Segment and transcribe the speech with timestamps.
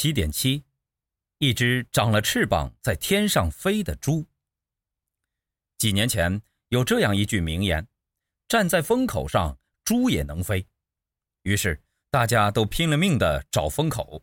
[0.00, 0.62] 七点七，
[1.38, 4.24] 一只长了翅膀在天上飞的猪。
[5.76, 7.84] 几年前有这样一句名言
[8.46, 10.64] ：“站在风口上，猪也能飞。”
[11.42, 11.82] 于是
[12.12, 14.22] 大家都拼了命的找风口。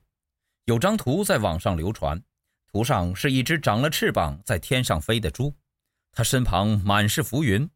[0.64, 2.24] 有张图在网上流传，
[2.72, 5.54] 图上是一只长了翅膀在天上飞的猪，
[6.14, 7.70] 它身旁满是浮云，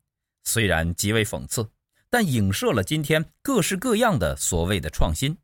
[0.45, 1.70] 虽然极为讽刺，
[2.09, 5.38] 但影射了今天各式各样的所谓的创新。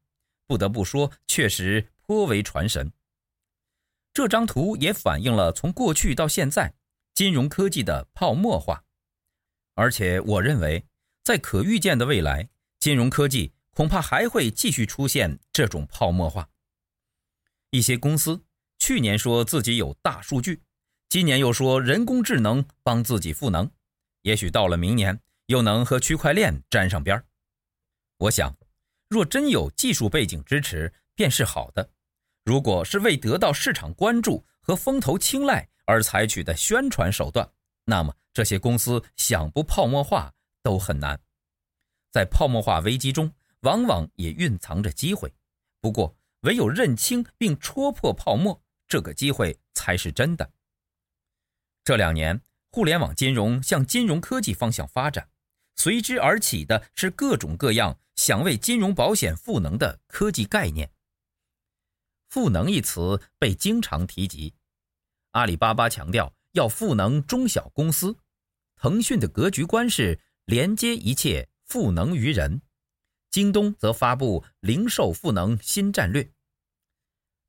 [0.48, 2.92] 不得不说，确实颇为传神。
[4.14, 6.74] 这张图也反映了从过去到现在
[7.14, 8.84] 金融科技的泡沫化，
[9.74, 10.86] 而且我认为，
[11.24, 16.50] 在可预见的未来，金融科技恐怕还会继续出现这种泡沫化。
[17.72, 18.46] 一些公司
[18.78, 20.62] 去年说自己有大数据，
[21.10, 23.70] 今年又说人工智能帮自己赋能，
[24.22, 27.26] 也许到了明年又能和区块链沾上边儿。
[28.18, 28.56] 我想。
[29.08, 31.92] 若真有技术背景支持，便是好的；
[32.46, 37.50] 如果是为得到市场关注和风投青睐而采取的宣传手段，
[37.86, 41.20] 那么这些公司想不泡沫化都很难。
[42.12, 45.34] 在泡沫化危机中，往往也蕴藏着机会。
[45.82, 50.48] 不过，唯有认清并戳破泡沫，这个机会才是真的。
[51.84, 52.40] 这两年，
[52.72, 55.28] 互联网金融向金融科技方向发展，
[55.76, 57.98] 随之而起的是各种各样。
[58.16, 60.90] 想为金融保险赋能的科技概念
[62.36, 64.54] ，“赋能”一词被经常提及。
[65.32, 68.18] 阿里巴巴强调要赋能中小公司，
[68.76, 72.62] 腾讯的格局观是连接一切，赋能于人。
[73.32, 76.30] 京东则发布零售赋能新战略。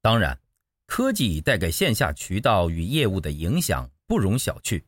[0.01, 0.41] 当然，
[0.87, 4.85] 科技带给线下渠道与业务的影响不容小觑。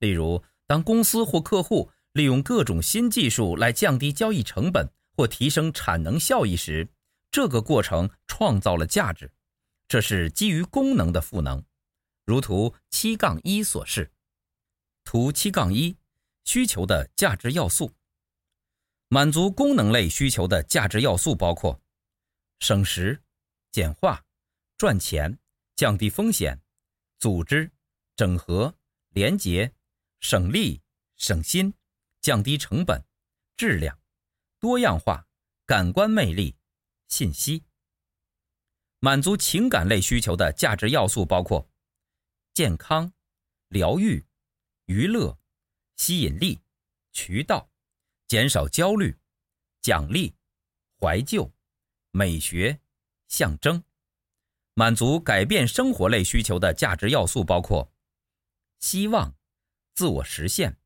[0.00, 6.88] 例如，当公司或客户利用各种新技术来降低交易成本，或提升产能效益时，
[7.30, 9.32] 这个过程创造了价值，
[9.86, 11.64] 这是基于功能的赋能，
[12.24, 14.12] 如图七杠一所示。
[15.04, 15.96] 图七杠一，
[16.44, 17.92] 需求的价值要素。
[19.08, 21.80] 满足功能类需求的价值要素包括：
[22.60, 23.20] 省时、
[23.72, 24.24] 简化、
[24.76, 25.38] 赚钱、
[25.74, 26.60] 降低风险、
[27.18, 27.70] 组织、
[28.14, 28.72] 整合、
[29.08, 29.72] 连结、
[30.20, 30.80] 省力、
[31.16, 31.74] 省心、
[32.20, 33.04] 降低成本、
[33.56, 33.98] 质量。
[34.60, 35.26] 多样化、
[35.66, 36.54] 感官魅力、
[37.10, 37.64] 信息。
[39.00, 41.68] 满足情感类需求的价值要素包括：
[42.54, 43.12] 健康、
[43.68, 44.26] 疗愈、
[44.86, 45.38] 娱乐、
[45.96, 46.60] 吸引力、
[47.12, 47.70] 渠道、
[48.26, 49.18] 减少焦虑、
[49.82, 50.34] 奖励、
[50.98, 51.52] 怀旧、
[52.10, 52.80] 美学、
[53.28, 53.82] 象征。
[54.74, 57.92] 满足改变生活类需求的价值要素包括：
[58.78, 59.34] 希望、
[59.94, 60.78] 自我实现、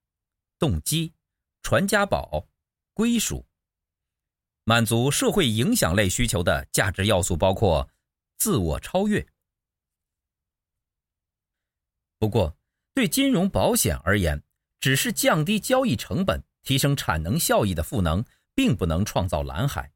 [0.58, 1.14] 动机、
[1.62, 2.48] 传家宝、
[2.92, 3.46] 归属。
[4.64, 7.88] 满足社会影响类需求的价值要素包括
[8.38, 9.26] 自我超越。
[12.18, 12.56] 不过，
[12.94, 14.42] 对金融保险而言，
[14.80, 19.92] 只是降低交易成本、提升产能效益的赋能，并不能创造蓝海。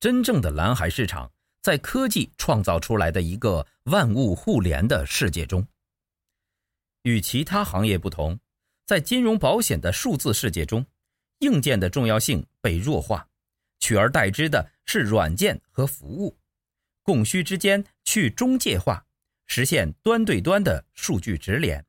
[0.00, 1.30] 真正的蓝海市场，
[1.62, 5.64] 在科技创造出来的一个万物互联的世界中。
[7.02, 8.40] 与其他行业不同，
[8.86, 10.84] 在金融保险的数字世界中，
[11.38, 13.28] 硬件的重要性被弱化。
[13.84, 16.38] 取而代之的是软件和服务，
[17.02, 19.04] 供需之间去中介化，
[19.46, 21.84] 实现端对端的数据直连。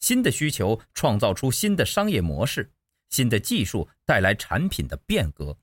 [0.00, 2.72] 新的需求创造出新的商业模式，
[3.10, 5.56] 新的技术带来产品的变革，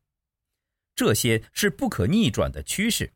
[0.95, 3.11] 这些是不可逆转的趋势。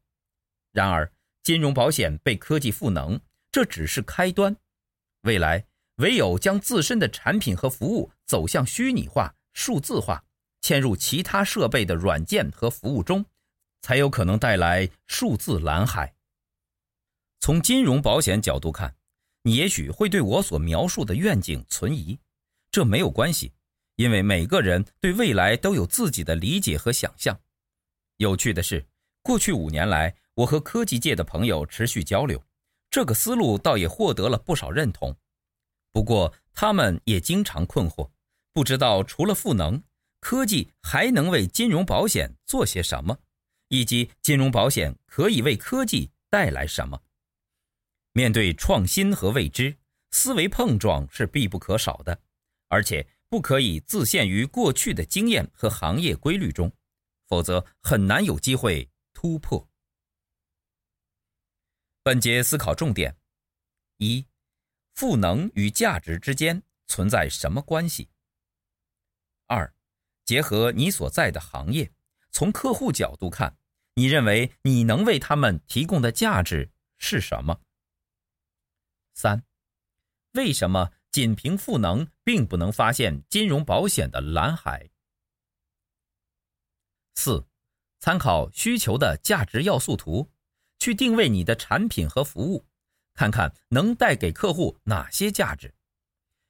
[0.74, 1.09] 然而，
[1.42, 3.22] 金融保险被科技赋能，
[3.53, 4.53] 这只是开端。
[5.22, 5.66] 未来
[5.96, 10.25] 唯有将自身的产品和服务走向虚拟化、数字化。
[10.62, 13.25] 嵌入其他设备的软件和服务中，
[13.81, 16.14] 才有可能带来数字蓝海。
[17.40, 18.96] 从金融保险角度看，
[19.44, 22.19] 你也许会对我所描述的愿景存疑，
[22.69, 23.53] 这没有关系，
[23.96, 27.40] 因为每个人对未来都有自己的理解和想象。
[28.18, 28.86] 有趣的是，
[29.22, 32.44] 过去五年来，我和科技界的朋友持续交流，
[32.92, 35.16] 这个思路倒也获得了不少认同。
[35.94, 38.10] 不过，他们也经常困惑，
[38.51, 39.81] 不知道除了赋能。
[40.19, 43.18] 科技还能为金融保险做些什么，
[43.69, 47.01] 以及金融保险可以为科技带来什么？
[48.12, 49.77] 面对创新和未知，
[50.12, 52.19] 思维碰撞是必不可少的，
[52.68, 56.71] 而且不可以自限于过去的经验和行业规律中，
[57.27, 59.69] 否则很难有机会突破。
[62.01, 63.16] 本节思考重点：
[63.98, 64.25] 一、
[64.95, 68.10] 赋能与价值之间存在什么关系？
[69.45, 69.71] 二、
[70.30, 71.92] 结合你所在的行业，
[72.30, 73.58] 从客户角度看，
[73.96, 77.62] 你认为你能为他们提供的价值是什么？
[79.16, 79.44] 三，
[80.34, 84.92] 为什么仅凭赋能并不能发现金融保险的蓝海？
[87.16, 87.48] 四，
[88.00, 90.30] 参考需求的价值要素图，
[90.78, 92.68] 去定位你的产品和服务，
[93.16, 95.74] 看看能带给客户哪些价值。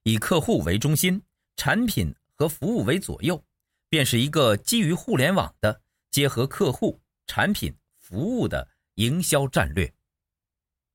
[0.04, 1.24] 以客户为中心，
[1.56, 3.42] 产品和服务为左右，
[3.90, 5.82] 便是一个基于互联网的
[6.12, 9.94] 结合客户、产品、服务的营销战略。